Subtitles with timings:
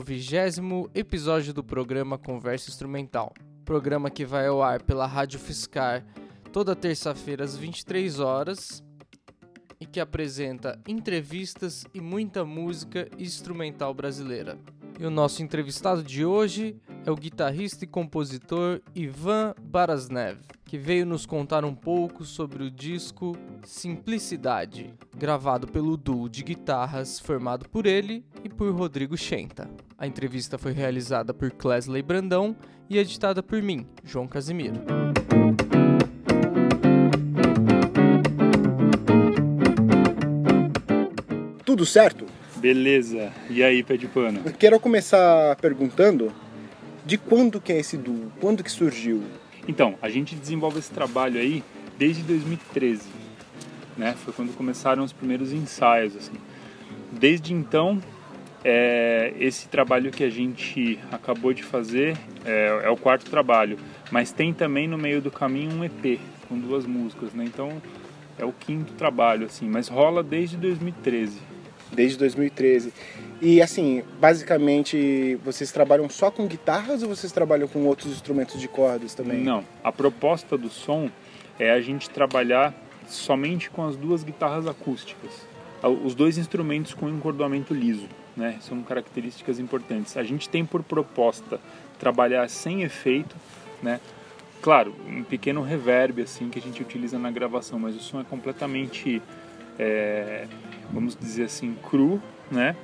[0.00, 3.34] ao vigésimo episódio do programa Conversa Instrumental.
[3.66, 6.02] Programa que vai ao ar pela Rádio Fiscar
[6.50, 8.82] toda terça-feira às 23 horas
[9.78, 14.58] e que apresenta entrevistas e muita música instrumental brasileira.
[14.98, 21.04] E o nosso entrevistado de hoje é o guitarrista e compositor Ivan Barasnev, que veio
[21.04, 27.84] nos contar um pouco sobre o disco Simplicidade, gravado pelo duo de guitarras formado por
[27.84, 29.68] ele e por Rodrigo Schenta.
[30.00, 32.56] A entrevista foi realizada por Clesley Brandão
[32.88, 34.80] e editada por mim, João Casimiro.
[41.66, 42.24] Tudo certo?
[42.56, 43.30] Beleza.
[43.50, 44.40] E aí, pé de pano?
[44.42, 46.32] Eu quero começar perguntando
[47.04, 48.32] de quando que é esse duo?
[48.40, 49.22] Quando que surgiu?
[49.68, 51.62] Então, a gente desenvolve esse trabalho aí
[51.98, 53.02] desde 2013,
[53.98, 54.14] né?
[54.14, 56.32] Foi quando começaram os primeiros ensaios, assim.
[57.12, 58.00] Desde então,
[58.64, 63.78] é, esse trabalho que a gente acabou de fazer é, é, o quarto trabalho,
[64.10, 67.44] mas tem também no meio do caminho um EP com duas músicas, né?
[67.44, 67.80] Então
[68.38, 71.50] é o quinto trabalho, assim, mas rola desde 2013
[71.92, 72.92] desde 2013.
[73.40, 78.68] E assim, basicamente, vocês trabalham só com guitarras ou vocês trabalham com outros instrumentos de
[78.68, 79.40] cordas também?
[79.40, 81.10] Não, a proposta do som
[81.58, 82.74] é a gente trabalhar
[83.08, 85.48] somente com as duas guitarras acústicas.
[86.04, 88.58] Os dois instrumentos com encordoamento liso, né?
[88.60, 90.16] São características importantes.
[90.16, 91.60] A gente tem por proposta
[91.98, 93.36] trabalhar sem efeito,
[93.82, 94.00] né?
[94.62, 98.24] Claro, um pequeno reverb assim que a gente utiliza na gravação, mas o som é
[98.24, 99.22] completamente
[99.78, 100.46] é,
[100.92, 102.76] vamos dizer assim, cru, né?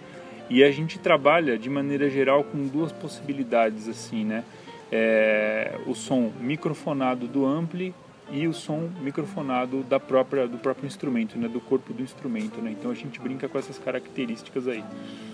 [0.48, 4.44] E a gente trabalha de maneira geral com duas possibilidades assim, né?
[4.90, 7.92] É, o som microfonado do ampli
[8.30, 12.70] e o som microfonado da própria do próprio instrumento, né, do corpo do instrumento, né?
[12.72, 14.84] Então a gente brinca com essas características aí.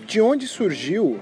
[0.05, 1.19] De onde surgiu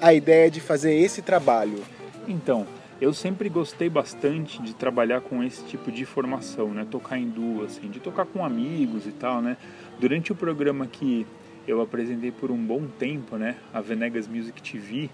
[0.00, 1.82] a ideia de fazer esse trabalho?
[2.28, 2.66] Então,
[3.00, 6.86] eu sempre gostei bastante de trabalhar com esse tipo de formação, né?
[6.88, 9.56] Tocar em duo, assim, de tocar com amigos e tal, né?
[9.98, 11.26] Durante o programa que
[11.66, 13.56] eu apresentei por um bom tempo, né?
[13.72, 15.08] A Venegas Music TV,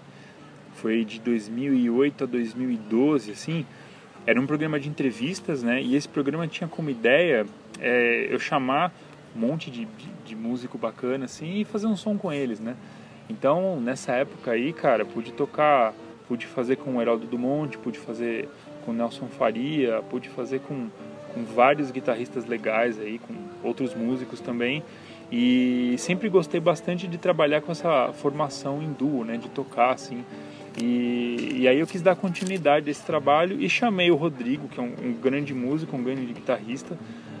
[0.75, 3.65] foi de 2008 a 2012, assim.
[4.27, 5.81] Era um programa de entrevistas, né?
[5.81, 7.45] E esse programa tinha como ideia
[7.79, 8.93] é, eu chamar
[9.35, 12.75] um monte de, de, de músico bacana, assim, e fazer um som com eles, né?
[13.29, 15.93] Então, nessa época aí, cara, pude tocar
[16.27, 18.49] pude fazer com o Heraldo Dumont, pude fazer
[18.85, 20.89] com o Nelson Faria, pude fazer com,
[21.33, 23.33] com vários guitarristas legais aí, com
[23.63, 24.83] outros músicos também.
[25.31, 30.23] E sempre gostei bastante de trabalhar com essa formação em duo, né, de tocar assim.
[30.77, 34.79] E, e aí eu quis dar continuidade a esse trabalho e chamei o Rodrigo, que
[34.79, 36.97] é um, um grande músico, um grande guitarrista,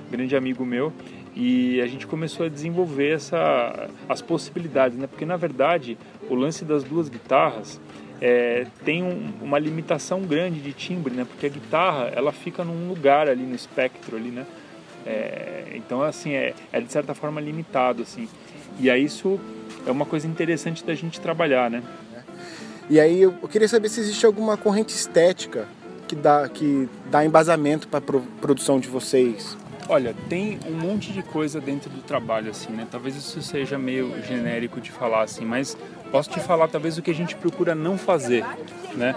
[0.09, 0.91] grande amigo meu,
[1.35, 5.05] e a gente começou a desenvolver essa, as possibilidades, né?
[5.05, 5.97] Porque na verdade
[6.29, 7.79] o lance das duas guitarras
[8.19, 11.25] é, tem um, uma limitação grande de timbre, né?
[11.25, 14.47] Porque a guitarra ela fica num lugar ali no espectro ali, né?
[15.05, 18.27] É, então assim é, é, de certa forma limitado assim.
[18.79, 19.39] E aí isso
[19.85, 21.83] é uma coisa interessante da gente trabalhar, né?
[22.89, 25.67] E aí eu queria saber se existe alguma corrente estética
[26.07, 29.57] que dá que dá embasamento para a produção de vocês.
[29.89, 32.85] Olha, tem um monte de coisa dentro do trabalho, assim, né?
[32.89, 35.77] Talvez isso seja meio genérico de falar, assim, mas
[36.11, 38.45] posso te falar talvez o que a gente procura não fazer,
[38.95, 39.15] né?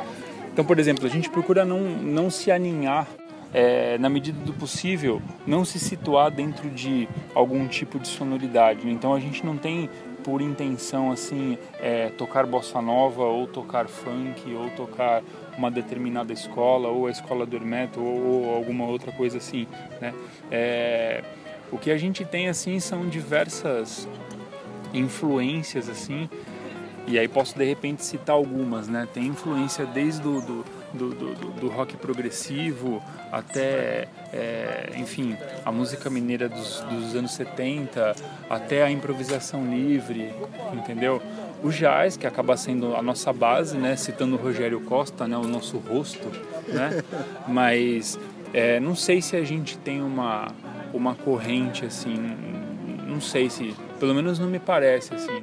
[0.53, 3.09] Então, por exemplo, a gente procura não, não se aninhar,
[3.53, 8.89] é, na medida do possível, não se situar dentro de algum tipo de sonoridade.
[8.89, 9.91] Então, a gente não tem
[10.25, 15.23] por intenção, assim, é, tocar bossa nova ou tocar funk ou tocar
[15.57, 19.67] uma determinada escola, ou a escola do Hermeto, ou, ou alguma outra coisa assim,
[20.01, 20.15] né?
[20.51, 21.23] É,
[21.71, 24.09] o que a gente tem, assim, são diversas
[24.93, 26.29] influências, assim,
[27.07, 29.07] e aí posso, de repente, citar algumas, né?
[29.13, 36.11] Tem influência desde do, do do, do, do, rock progressivo até, é, enfim, a música
[36.11, 38.15] mineira dos, dos, anos 70,
[38.49, 40.33] até a improvisação livre,
[40.73, 41.23] entendeu?
[41.63, 43.95] o jazz, que acaba sendo a nossa base, né?
[43.97, 45.37] Citando o Rogério Costa, né?
[45.37, 46.27] O nosso rosto,
[46.69, 47.03] né?
[47.47, 48.19] Mas
[48.53, 50.49] é, não sei se a gente tem uma,
[50.93, 52.17] uma corrente, assim,
[53.07, 55.41] não sei se, pelo menos não me parece, assim,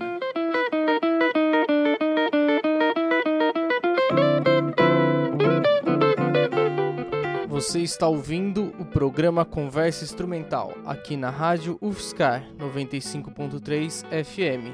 [7.67, 14.71] Você está ouvindo o programa Conversa Instrumental aqui na Rádio UFSCar 95.3 FM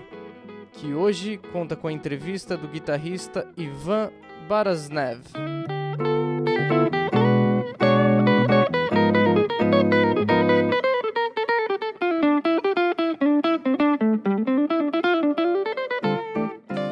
[0.74, 4.12] que hoje conta com a entrevista do guitarrista Ivan
[4.48, 5.24] Barasnev.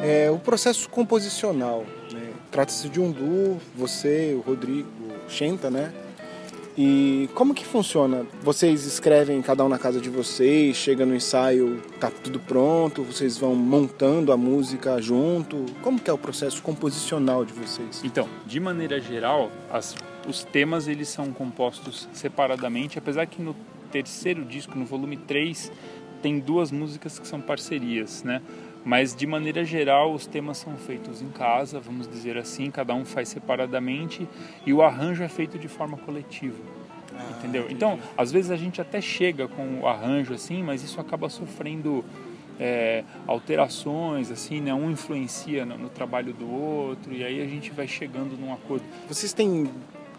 [0.02, 2.32] É, eu processo composicional, né?
[2.50, 4.88] trata-se de um duo, você, o Rodrigo,
[5.26, 5.92] o Xenta, né?
[6.76, 8.24] E como que funciona?
[8.42, 13.36] Vocês escrevem cada um na casa de vocês, chega no ensaio, tá tudo pronto, vocês
[13.36, 15.66] vão montando a música junto?
[15.82, 18.00] Como que é o processo composicional de vocês?
[18.02, 19.94] Então, de maneira geral, as,
[20.26, 23.54] os temas eles são compostos separadamente, apesar que no
[23.90, 25.70] terceiro disco, no volume 3,
[26.22, 28.40] tem duas músicas que são parcerias, né?
[28.84, 33.04] Mas de maneira geral, os temas são feitos em casa, vamos dizer assim, cada um
[33.04, 34.28] faz separadamente
[34.66, 36.58] e o arranjo é feito de forma coletiva.
[37.14, 37.62] Ah, entendeu?
[37.62, 37.74] Entendi.
[37.74, 42.04] Então, às vezes a gente até chega com o arranjo assim, mas isso acaba sofrendo
[42.58, 44.72] é, alterações, assim, né?
[44.74, 48.84] Um influencia no, no, trabalho do outro e aí a gente vai chegando num acordo.
[49.08, 49.70] Vocês têm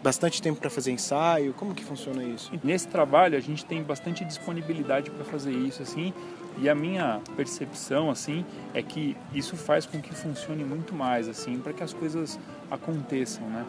[0.02, 1.54] bastante tempo para fazer ensaio?
[1.54, 2.52] Como que funciona isso?
[2.62, 6.12] Nesse trabalho a gente tem bastante disponibilidade para fazer isso, assim,
[6.58, 11.58] e a minha percepção, assim, é que isso faz com que funcione muito mais, assim,
[11.58, 12.38] para que as coisas
[12.70, 13.64] aconteçam, né?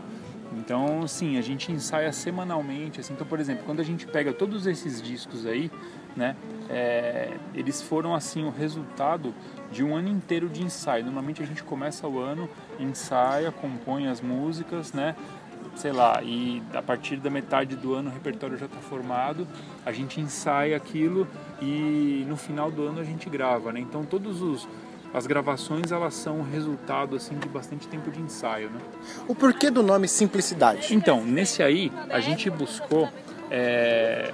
[0.57, 3.13] Então, sim, a gente ensaia semanalmente, assim.
[3.13, 5.71] Então, por exemplo, quando a gente pega todos esses discos aí,
[6.15, 6.35] né,
[6.69, 9.33] é, eles foram assim o resultado
[9.71, 11.03] de um ano inteiro de ensaio.
[11.03, 12.49] Normalmente a gente começa o ano,
[12.79, 15.15] ensaia, compõe as músicas, né,
[15.75, 19.47] sei lá, e a partir da metade do ano o repertório já está formado,
[19.85, 21.27] a gente ensaia aquilo
[21.61, 23.79] e no final do ano a gente grava, né?
[23.79, 24.67] Então todos os
[25.13, 28.79] as gravações elas são resultado assim de bastante tempo de ensaio, né?
[29.27, 30.93] O porquê do nome Simplicidade?
[30.93, 33.09] Então nesse aí a gente buscou
[33.49, 34.33] é,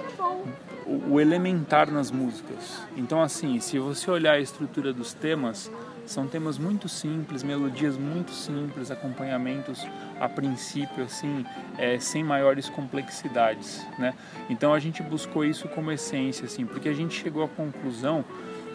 [0.86, 2.80] o, o elementar nas músicas.
[2.96, 5.70] Então assim, se você olhar a estrutura dos temas
[6.06, 9.86] são temas muito simples, melodias muito simples, acompanhamentos
[10.20, 11.44] a princípio assim,
[11.78, 14.14] é, sem maiores complexidades, né?
[14.50, 18.24] Então a gente buscou isso como essência, assim, porque a gente chegou à conclusão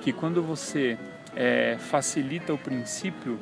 [0.02, 0.98] que quando você
[1.36, 3.40] é, facilita o princípio,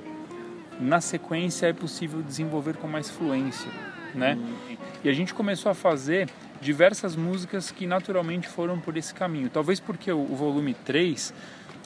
[0.80, 3.72] na sequência é possível desenvolver com mais fluência,
[4.14, 4.36] né?
[4.36, 4.78] Uhum.
[5.04, 6.30] E a gente começou a fazer
[6.60, 9.50] diversas músicas que naturalmente foram por esse caminho.
[9.50, 11.34] Talvez porque o, o volume 3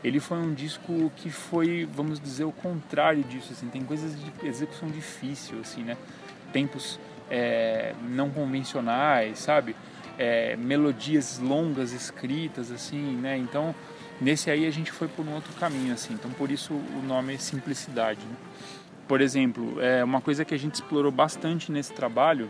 [0.03, 4.47] ele foi um disco que foi, vamos dizer, o contrário disso, assim, tem coisas de
[4.47, 5.97] execução difícil, assim, né?
[6.53, 6.99] Tempos
[7.29, 9.75] é, não convencionais, sabe?
[10.17, 13.37] É, melodias longas escritas, assim, né?
[13.37, 13.75] Então,
[14.21, 16.13] nesse aí a gente foi por um outro caminho, assim.
[16.13, 18.35] Então, por isso o nome é Simplicidade, né?
[19.07, 22.47] Por exemplo, é uma coisa que a gente explorou bastante nesse trabalho,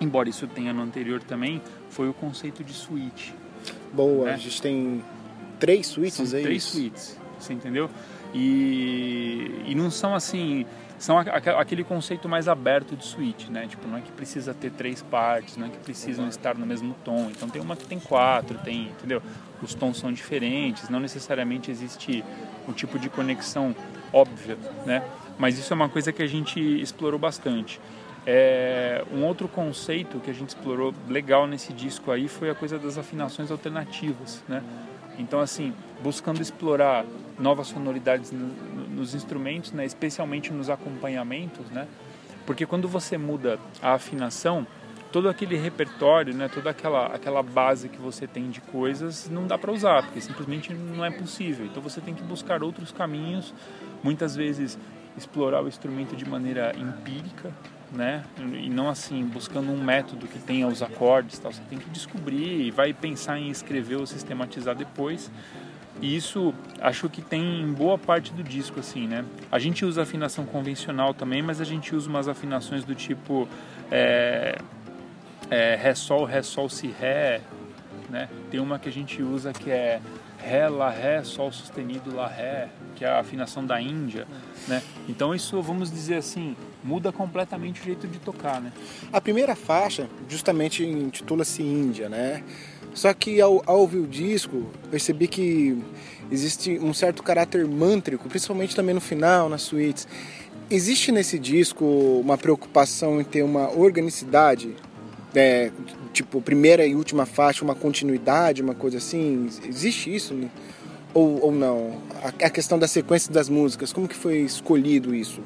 [0.00, 3.34] embora isso tenha no anterior também, foi o conceito de suíte.
[3.92, 4.34] Boa, né?
[4.34, 5.02] a gente tem
[5.60, 6.42] três suítes são aí?
[6.42, 7.88] Três suítes, você entendeu?
[8.34, 10.64] E, e não são assim
[11.00, 13.66] são aquele conceito mais aberto de suíte, né?
[13.66, 16.94] Tipo, não é que precisa ter três partes, não é que precisam estar no mesmo
[17.02, 17.30] tom.
[17.30, 19.22] Então tem uma que tem quatro, tem, entendeu?
[19.62, 22.22] Os tons são diferentes, não necessariamente existe
[22.68, 23.74] um tipo de conexão
[24.12, 25.02] óbvia, né?
[25.38, 27.80] Mas isso é uma coisa que a gente explorou bastante.
[28.26, 32.78] É, um outro conceito que a gente explorou legal nesse disco aí foi a coisa
[32.78, 34.62] das afinações alternativas, né?
[35.20, 35.72] Então, assim,
[36.02, 37.04] buscando explorar
[37.38, 38.48] novas sonoridades no,
[38.88, 41.86] nos instrumentos, né, especialmente nos acompanhamentos, né?
[42.46, 44.66] Porque quando você muda a afinação,
[45.12, 49.58] todo aquele repertório, né, toda aquela aquela base que você tem de coisas não dá
[49.58, 51.66] para usar, porque simplesmente não é possível.
[51.66, 53.54] Então você tem que buscar outros caminhos,
[54.02, 54.78] muitas vezes
[55.16, 57.52] explorar o instrumento de maneira empírica,
[57.92, 58.24] né?
[58.38, 61.52] E não assim buscando um método que tenha os acordes, tal.
[61.52, 65.30] Você tem que descobrir e vai pensar em escrever ou sistematizar depois.
[66.00, 69.24] E isso acho que tem em boa parte do disco assim, né?
[69.50, 73.46] A gente usa afinação convencional também, mas a gente usa umas afinações do tipo
[73.90, 74.58] é,
[75.50, 77.42] é, ré sol, ré sol si ré,
[78.08, 78.28] né?
[78.50, 80.00] Tem uma que a gente usa que é
[80.42, 84.26] ré lá ré sol sustenido lá ré, que é a afinação da Índia,
[84.66, 84.82] né?
[85.08, 88.72] Então isso vamos dizer assim muda completamente o jeito de tocar, né?
[89.12, 92.42] A primeira faixa justamente intitula-se Índia, né?
[92.94, 95.82] Só que ao, ao ouvir o disco, percebi que
[96.30, 100.08] existe um certo caráter mântrico, principalmente também no final, nas suítes.
[100.70, 104.74] Existe nesse disco uma preocupação em ter uma organicidade,
[105.34, 105.70] é,
[106.12, 109.48] tipo primeira e última faixa, uma continuidade, uma coisa assim?
[109.66, 110.34] Existe isso?
[110.34, 110.48] Né?
[111.12, 112.00] Ou, ou não?
[112.22, 115.40] A, a questão da sequência das músicas, como que foi escolhido isso?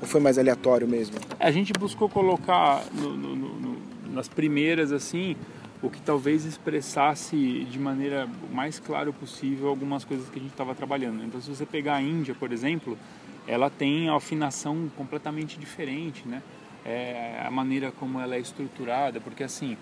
[0.00, 1.16] Ou foi mais aleatório mesmo?
[1.38, 3.76] A gente buscou colocar no, no, no,
[4.12, 5.36] nas primeiras assim
[5.82, 10.74] o que talvez expressasse de maneira mais clara possível algumas coisas que a gente estava
[10.74, 11.24] trabalhando.
[11.24, 12.98] Então, se você pegar a Índia, por exemplo,
[13.46, 16.42] ela tem a afinação completamente diferente, né?
[16.84, 19.76] É a maneira como ela é estruturada, porque assim,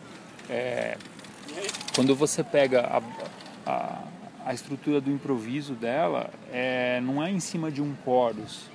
[0.48, 0.96] é,
[1.94, 4.04] quando você pega a, a,
[4.46, 8.66] a, estrutura do improviso dela, é, não é em cima de um chorus,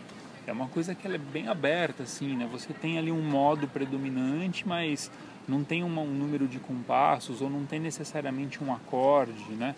[0.48, 2.48] É uma coisa que ela é bem aberta, assim, né?
[2.52, 5.10] Você tem ali um modo predominante, mas
[5.48, 9.76] não tem um número de compassos ou não tem necessariamente um acorde, né?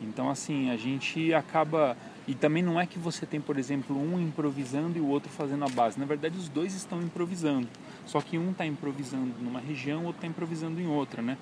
[0.00, 1.96] Então, assim, a gente acaba.
[2.26, 5.64] E também não é que você tem, por exemplo, um improvisando e o outro fazendo
[5.64, 5.98] a base.
[5.98, 7.68] Na verdade, os dois estão improvisando.
[8.06, 11.36] Só que um está improvisando numa região, o outro está improvisando em outra, né?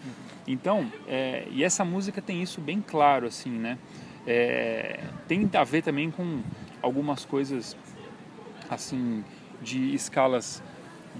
[0.46, 3.76] Então, é, e essa música tem isso bem claro, assim, né?
[4.26, 6.40] É, tem a ver também com
[6.82, 7.76] algumas coisas,
[8.70, 9.22] assim,
[9.62, 10.62] de escalas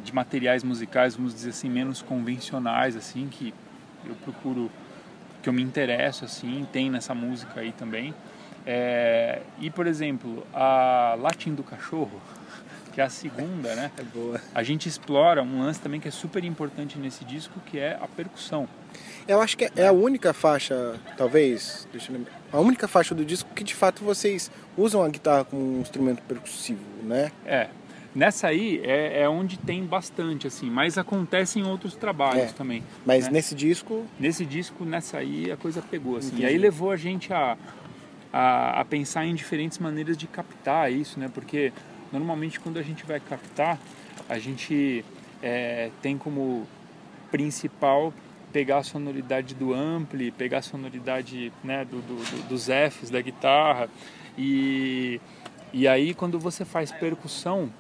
[0.02, 3.52] de materiais musicais, vamos dizer assim, menos convencionais, assim, que
[4.06, 4.70] eu procuro,
[5.42, 8.14] que eu me interesso, assim, tem nessa música aí também.
[8.66, 12.20] É, e, por exemplo, a Latim do Cachorro,
[12.92, 13.90] que é a segunda, né?
[13.96, 14.40] É boa.
[14.54, 18.06] A gente explora um lance também que é super importante nesse disco, que é a
[18.06, 18.68] percussão.
[19.28, 23.24] Eu acho que é a única faixa, talvez, deixa eu lembrar, a única faixa do
[23.24, 27.30] disco que de fato vocês usam a guitarra como um instrumento percussivo, né?
[27.46, 27.68] É.
[28.12, 32.52] Nessa aí é, é onde tem bastante, assim, mas acontece em outros trabalhos É.
[32.52, 32.82] também.
[33.06, 33.34] Mas né?
[33.34, 36.28] nesse disco, Nesse disco, nessa aí, a coisa pegou, assim.
[36.28, 36.42] Entendi.
[36.42, 37.56] E aí levou a gente a,
[38.32, 41.30] a, a pensar em diferentes maneiras de captar isso, né?
[41.32, 41.72] Porque
[42.12, 43.78] normalmente quando a gente vai captar,
[44.28, 45.04] a gente
[45.42, 46.66] é, tem como
[47.30, 48.12] principal
[48.52, 53.20] pegar a sonoridade do ampli, pegar a sonoridade né, do, do- do- dos Fs da
[53.20, 53.88] guitarra
[54.36, 55.20] e,
[55.72, 57.70] e aí quando você faz percussão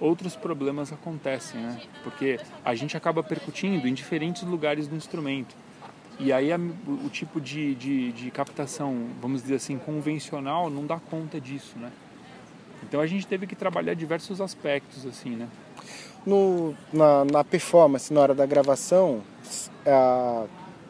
[0.00, 1.80] outros problemas acontecem, né?
[2.04, 5.54] Porque a gente acaba percutindo em diferentes lugares do instrumento.
[6.18, 11.40] E aí o, tipo de, de, de captação, vamos dizer assim, convencional não dá conta
[11.40, 11.90] disso, né?
[12.82, 15.48] Então a gente teve que trabalhar diversos aspectos, assim, né?
[16.26, 19.22] no, na, na performance, na hora da gravação,
[19.86, 20.44] a-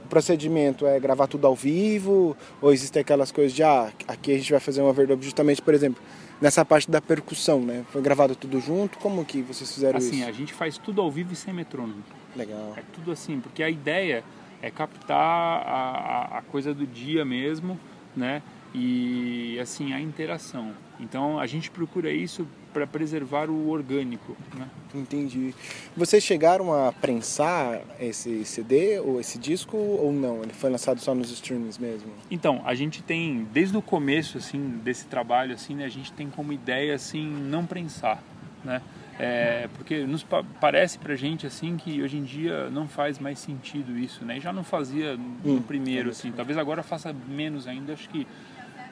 [0.05, 2.35] o procedimento é gravar tudo ao vivo?
[2.63, 5.75] Ou existem aquelas coisas de, ah, aqui a gente vai fazer uma overdub justamente, por
[5.75, 6.03] exemplo,
[6.41, 7.85] nessa parte da percussão, né?
[7.93, 8.99] Foi gravado tudo junto?
[8.99, 10.29] Como que vocês fizeram Assim, isso?
[10.29, 12.03] a gente faz tudo ao vivo e sem metrônomo.
[12.35, 12.73] Legal.
[12.77, 14.25] É tudo assim, porque a ideia
[14.63, 17.79] é captar a, a, coisa do dia mesmo,
[18.17, 18.43] né?
[18.75, 20.73] E assim, a interação.
[21.01, 24.69] Então a gente procura isso para preservar o orgânico, né?
[24.95, 25.55] Entendi.
[25.97, 30.43] Vocês chegaram a prensar esse CD ou esse disco ou não?
[30.43, 32.11] Ele foi lançado só nos streamings mesmo?
[32.31, 36.29] Então, a gente tem, desde o começo, assim, desse trabalho, assim, né, a gente tem
[36.29, 38.23] como ideia, assim, não prensar,
[38.65, 38.83] né?
[39.19, 43.39] É, porque nos pa parece pra gente, assim, que hoje em dia não faz mais
[43.41, 44.37] sentido isso, né?
[44.39, 46.31] E já não fazia no Hum, primeiro, assim.
[46.31, 47.93] Talvez agora faça menos ainda.
[47.95, 48.27] Acho que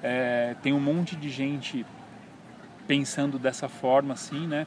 [0.03, 1.87] é, tem um monte de gente
[2.89, 4.67] pensando dessa forma, assim, né?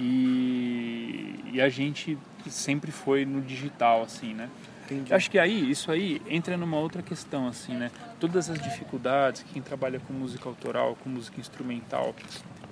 [0.00, 4.48] E, e a gente sempre foi no digital, assim, né?
[4.84, 5.12] Entendi.
[5.12, 7.90] Acho que aí, isso aí entra numa outra questão, assim, né?
[8.18, 12.14] Todas as dificuldades que quem trabalha com música autoral, com música instrumental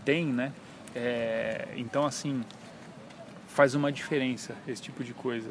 [0.05, 0.53] tem, né?
[0.97, 2.43] É, então, assim,
[3.49, 5.51] faz uma diferença esse tipo de coisa,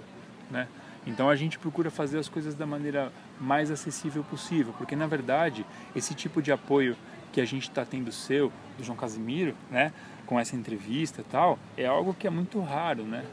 [0.49, 0.67] né?
[1.07, 5.65] Então a gente procura fazer as coisas da maneira mais acessível possível, porque na verdade
[5.95, 6.95] esse tipo de apoio
[7.31, 9.93] que a gente está tendo seu, do João Casimiro, né,
[10.25, 13.23] com essa entrevista e tal, é algo que é muito raro, né?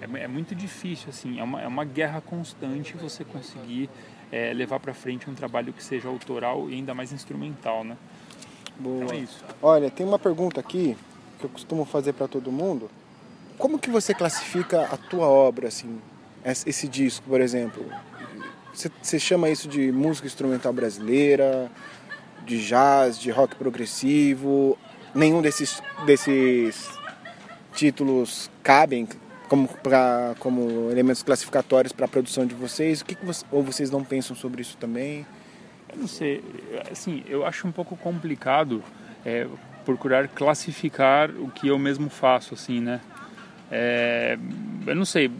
[0.00, 3.90] É, é muito difícil, assim, é uma, é uma guerra constante você conseguir
[4.32, 7.96] é, levar para frente um trabalho que seja autoral e ainda mais instrumental, né?
[8.78, 9.04] Boa.
[9.04, 9.44] Então é isso.
[9.60, 10.96] Olha, tem uma pergunta aqui
[11.38, 12.90] que eu costumo fazer para todo mundo.
[13.56, 16.00] Como que você classifica a tua obra, assim,
[16.44, 17.84] esse disco, por exemplo?
[19.02, 21.70] Você chama isso de música instrumental brasileira,
[22.44, 24.78] de jazz, de rock progressivo?
[25.14, 26.88] Nenhum desses, desses
[27.74, 29.08] títulos cabem
[29.48, 33.00] como, pra, como elementos classificatórios para a produção de vocês?
[33.00, 35.26] O que, que você, ou vocês não pensam sobre isso também?
[35.92, 36.44] Eu não sei,
[36.92, 38.84] assim, eu acho um pouco complicado
[39.24, 39.46] é,
[39.88, 43.00] procurar classificar o que eu mesmo faço, assim, né?
[43.70, 44.38] É,
[44.86, 45.30] eu não sei,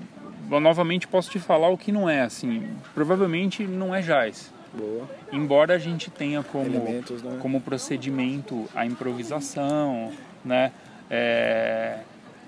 [0.51, 4.51] eu novamente posso te falar o que não é, assim, provavelmente não é jazz.
[4.73, 5.07] Boa.
[5.31, 7.05] Embora a gente tenha como, né?
[7.41, 10.13] como procedimento a improvisação,
[10.43, 10.73] né?
[11.11, 11.99] É,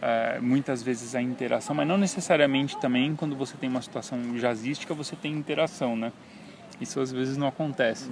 [0.01, 4.95] é, muitas vezes a interação, mas não necessariamente também quando você tem uma situação jazzística
[4.95, 6.13] você tem interação, né?
[6.81, 8.09] Isso às vezes não acontece,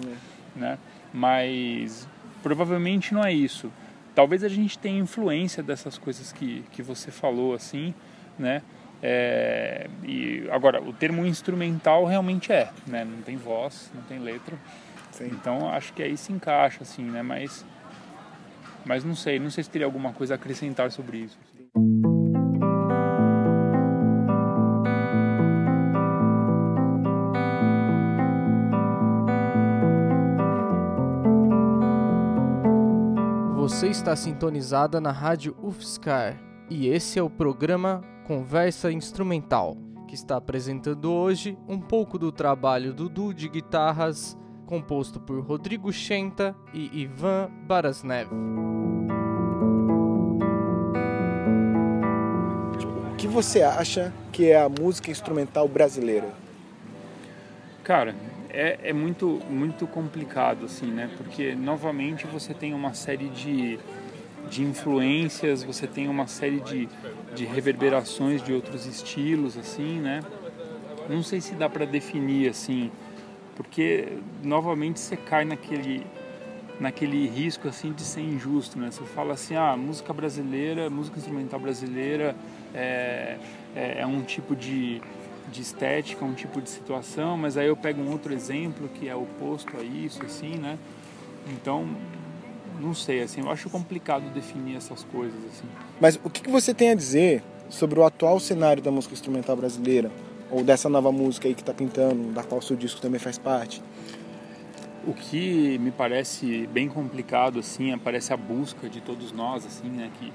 [0.54, 0.76] né?
[1.10, 2.06] Mas
[2.42, 3.70] provavelmente não é isso.
[4.14, 7.94] Talvez a gente tenha influência dessas coisas que, que você falou, assim,
[8.38, 8.62] né?
[9.00, 13.04] É, e agora o termo instrumental realmente é, né?
[13.04, 14.56] Não tem voz, não tem letra.
[15.12, 15.26] Sim.
[15.26, 17.22] Então acho que aí se encaixa, assim, né?
[17.22, 17.64] Mas,
[18.84, 21.38] mas não sei, não sei se teria alguma coisa a acrescentar sobre isso.
[33.78, 36.36] Você está sintonizada na Rádio UFSCar
[36.68, 39.76] e esse é o programa Conversa Instrumental,
[40.08, 45.92] que está apresentando hoje um pouco do trabalho do duo de guitarras composto por Rodrigo
[45.92, 48.28] Chenta e Ivan Barasnev.
[53.12, 56.34] O que você acha que é a música instrumental brasileira?
[57.84, 58.12] Cara,
[58.50, 61.10] é, é muito, muito complicado, assim, né?
[61.16, 63.78] Porque, novamente, você tem uma série de,
[64.48, 66.88] de influências, você tem uma série de,
[67.34, 70.20] de reverberações de outros estilos, assim, né?
[71.08, 72.90] Não sei se dá para definir, assim,
[73.56, 76.04] porque, novamente, você cai naquele
[76.80, 78.90] naquele risco assim de ser injusto, né?
[78.90, 82.36] Você fala assim, ah, música brasileira, música instrumental brasileira
[82.72, 83.36] é,
[83.74, 85.02] é, é um tipo de,
[85.50, 89.14] de estética, um tipo de situação, mas aí eu pego um outro exemplo que é
[89.14, 90.78] oposto a isso, assim, né?
[91.48, 91.88] Então,
[92.80, 95.66] não sei, assim, eu acho complicado definir essas coisas, assim.
[96.00, 100.10] Mas o que você tem a dizer sobre o atual cenário da música instrumental brasileira?
[100.50, 103.36] Ou dessa nova música aí que está pintando, da qual o seu disco também faz
[103.36, 103.82] parte?
[105.06, 110.10] O que me parece bem complicado, assim, parece a busca de todos nós, assim, né,
[110.18, 110.32] que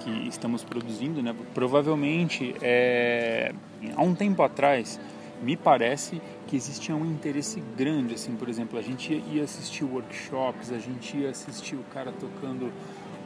[0.00, 1.34] que estamos produzindo, né?
[1.54, 3.52] Provavelmente, é,
[3.96, 4.98] há um tempo atrás,
[5.42, 10.72] me parece que existia um interesse grande, assim, por exemplo, a gente ia assistir workshops,
[10.72, 12.72] a gente ia assistir o cara tocando,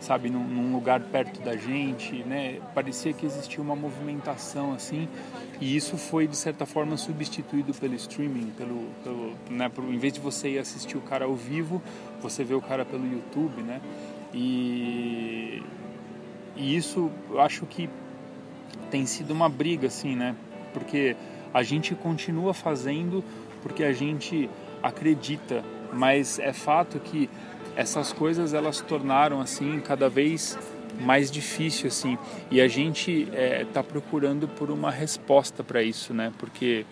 [0.01, 2.59] sabe, num, num lugar perto da gente, né?
[2.75, 5.09] Parecia que existia uma movimentação, assim,
[5.61, 9.71] e isso foi de certa forma substituído pelo streaming, pelo, pelo né?
[9.91, 11.83] Em vez de você ir assistir o cara ao vivo,
[12.21, 13.81] você vê o cara pelo YouTube, né?
[14.33, 15.63] E
[16.59, 17.89] e isso eu acho que
[18.91, 20.35] tem sido uma briga, assim, né?
[20.75, 21.17] Porque
[21.55, 23.25] a gente continua fazendo
[23.63, 24.49] porque a gente
[24.83, 27.29] acredita, mas é fato que
[27.77, 30.59] essas coisas elas tornaram assim cada vez
[31.01, 32.19] mais difícil assim
[32.51, 36.85] e a gente está é, tá procurando por uma resposta para isso né porque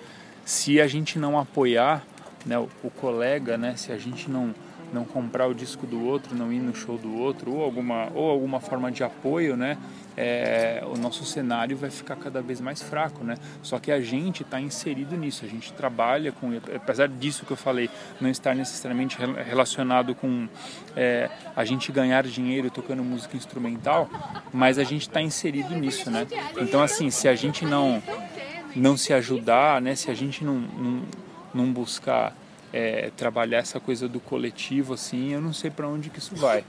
[0.44, 2.04] se a gente não apoiar
[2.44, 4.54] né, o, colega né se a gente não
[4.92, 8.30] não comprar o disco do outro, não ir no show do outro, ou alguma, ou
[8.30, 9.76] alguma forma de apoio, né?
[10.16, 13.36] É, o nosso cenário vai ficar cada vez mais fraco, né?
[13.62, 17.56] Só que a gente está inserido nisso, a gente trabalha com, apesar disso que eu
[17.56, 20.48] falei, não estar necessariamente relacionado com
[20.96, 24.08] é, a gente ganhar dinheiro tocando música instrumental,
[24.52, 26.26] mas a gente está inserido nisso, né?
[26.58, 28.02] Então assim, se a gente não
[28.74, 29.94] não se ajudar, né?
[29.94, 31.02] Se a gente não, não,
[31.54, 32.34] não buscar
[32.72, 36.64] é, trabalhar essa coisa do coletivo assim, eu não sei para onde que isso vai.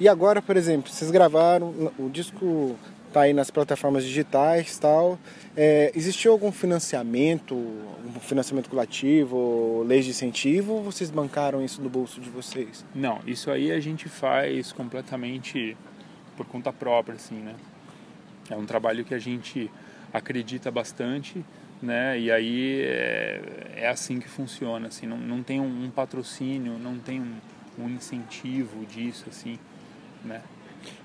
[0.00, 2.76] E agora, por exemplo, vocês gravaram, o disco
[3.12, 5.18] tá aí nas plataformas digitais tal.
[5.56, 11.88] É, existiu algum financiamento, um financiamento coletivo, leis de incentivo, ou vocês bancaram isso do
[11.88, 12.84] bolso de vocês?
[12.94, 15.76] Não, isso aí a gente faz completamente
[16.36, 17.54] por conta própria, assim, né?
[18.50, 19.70] É um trabalho que a gente
[20.12, 21.44] acredita bastante
[21.82, 22.18] né?
[22.18, 23.40] E aí é,
[23.76, 27.36] é assim que funciona, assim, não, não tem um, um patrocínio, não tem um,
[27.78, 29.58] um, incentivo disso, assim,
[30.24, 30.42] né?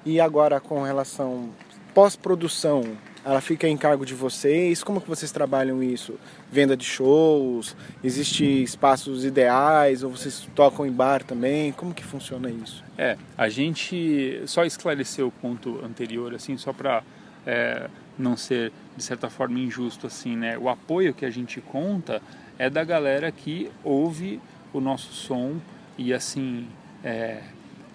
[0.05, 1.49] E agora com relação
[1.93, 4.83] pós-produção, ela fica em cargo de vocês?
[4.83, 6.19] Como que vocês trabalham isso?
[6.51, 7.75] Venda de shows?
[8.03, 11.71] Existe espaços ideais ou vocês tocam em bar também?
[11.71, 12.83] Como que funciona isso?
[12.97, 17.03] É, a gente só esclareceu o ponto anterior, assim, só para
[17.45, 20.57] é, não ser de certa forma injusto assim, né?
[20.57, 22.21] O apoio que a gente conta
[22.57, 24.39] é da galera que ouve
[24.71, 25.59] o nosso som
[25.97, 26.67] e assim
[27.03, 27.41] é,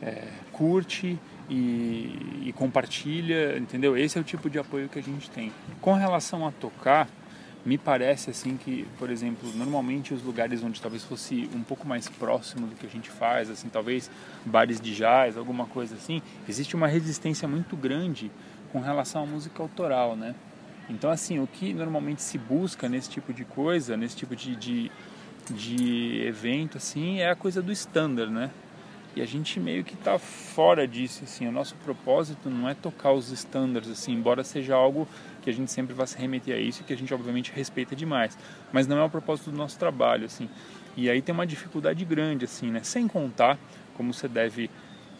[0.02, 3.96] é, curte e, e, compartilha, entendeu?
[3.96, 5.50] Esse é o tipo de apoio que a gente tem.
[5.80, 7.08] Com relação a tocar,
[7.64, 12.08] me parece assim que, por exemplo, normalmente os lugares onde talvez fosse um pouco mais
[12.08, 14.10] próximo do que a gente faz, assim, talvez
[14.44, 18.30] bares de jazz, alguma coisa assim, existe uma resistência muito grande
[18.72, 20.34] com relação à música autoral, né?
[20.88, 24.90] Então, assim, o que normalmente se busca nesse tipo de coisa, nesse tipo de, de,
[25.50, 28.50] de evento, assim, é a coisa do standard, né?
[29.14, 31.46] E a gente meio que está fora disso, assim.
[31.46, 35.08] O nosso propósito não é tocar os standards, assim, embora seja algo
[35.42, 37.96] que a gente sempre vai se remeter a isso e que a gente, obviamente, respeita
[37.96, 38.38] demais.
[38.72, 40.48] Mas não é o propósito do nosso trabalho, assim.
[40.96, 42.80] E aí tem uma dificuldade grande, assim, né?
[42.82, 43.58] Sem contar,
[43.94, 44.70] como você deve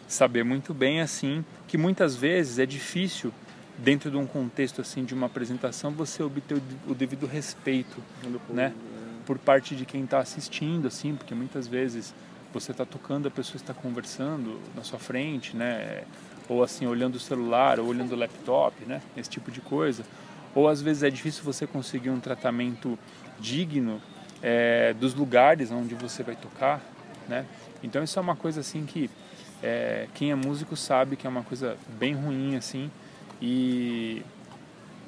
[0.09, 3.31] saber muito bem, assim, que muitas vezes é difícil
[3.77, 8.03] dentro de um contexto assim de uma apresentação você obter o devido respeito
[8.49, 8.73] né
[9.25, 12.13] por parte de quem está assistindo assim porque muitas vezes
[12.51, 16.03] você está tocando a pessoa está conversando na sua frente né
[16.49, 20.03] ou assim olhando o celular ou olhando o laptop né esse tipo de coisa
[20.53, 22.99] ou às vezes é difícil você conseguir um tratamento
[23.39, 24.01] digno
[24.43, 26.81] é, dos lugares onde você vai tocar
[27.29, 27.45] né?
[27.81, 29.09] Então isso é uma coisa assim que
[29.61, 32.89] é, quem é músico sabe que é uma coisa bem ruim assim
[33.41, 34.21] e,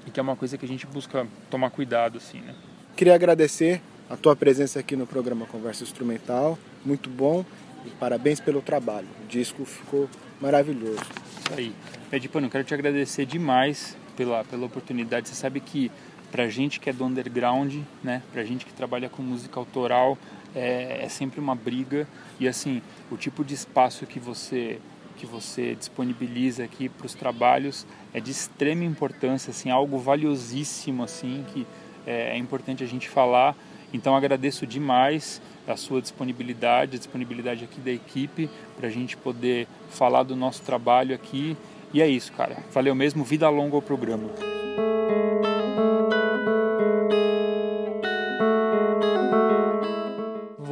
[0.06, 2.56] e que é uma coisa que a gente busca tomar cuidado assim, né?
[2.96, 7.46] Queria agradecer a tua presença aqui no programa Conversa Instrumental, muito bom
[7.86, 9.08] e parabéns pelo trabalho.
[9.24, 10.10] O disco ficou
[10.40, 11.02] maravilhoso.
[11.40, 11.74] Isso aí.
[12.12, 15.30] Edipano, quero te agradecer demais pela, pela oportunidade.
[15.30, 15.90] Você sabe que
[16.32, 20.18] pra gente que é do underground, né, pra gente que trabalha com música autoral,
[20.56, 22.08] é, é sempre uma briga
[22.40, 24.80] e assim, o tipo de espaço que você
[25.18, 31.46] que você disponibiliza aqui para os trabalhos é de extrema importância, assim, algo valiosíssimo assim
[31.54, 31.68] que
[32.08, 33.56] é, é importante a gente falar.
[33.94, 39.68] Então agradeço demais a sua disponibilidade, a disponibilidade aqui da equipe para a gente poder
[39.90, 41.56] falar do nosso trabalho aqui.
[41.94, 42.58] E é isso, cara.
[42.72, 44.61] Valeu mesmo, vida longa ao programa.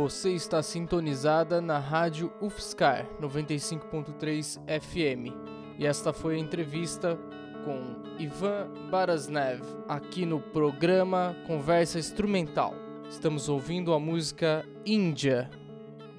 [0.10, 5.32] Você está sintonizada na rádio UFSCar 95.3 FM
[5.78, 7.16] e esta foi a entrevista
[7.64, 12.74] com Ivan Barasnev aqui no programa Conversa Instrumental.
[13.08, 15.48] Estamos ouvindo a música Índia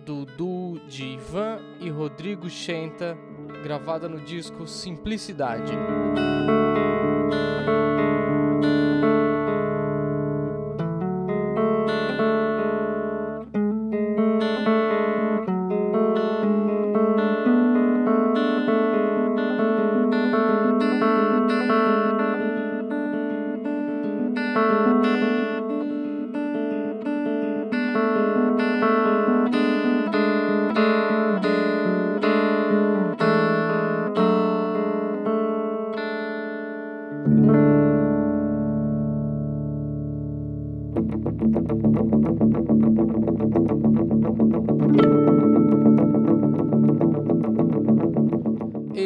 [0.06, 3.18] do duo de Ivan e Rodrigo Chenta,
[3.64, 5.72] gravada no disco Simplicidade.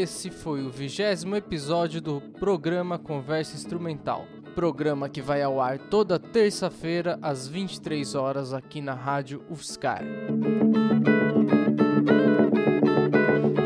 [0.05, 4.27] Esse foi o vigésimo episódio do programa Conversa Instrumental.
[4.55, 10.03] Programa que vai ao ar toda terça-feira às 23 horas aqui na Rádio UFSCar.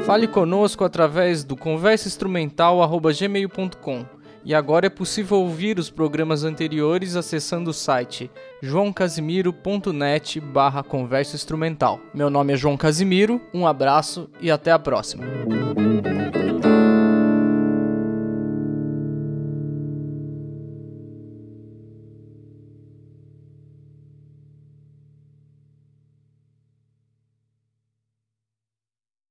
[0.07, 4.07] Fale conosco através do conversainstrumental@gmail.com.
[4.45, 8.31] E agora é possível ouvir os programas anteriores acessando o site
[8.63, 11.99] joãocasimiro.net barra conversa instrumental.
[12.15, 15.25] Meu nome é João Casimiro, um abraço e até a próxima.